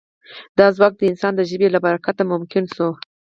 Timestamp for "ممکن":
2.31-2.63